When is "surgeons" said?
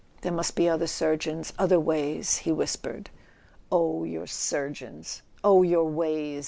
0.87-1.53, 4.25-5.21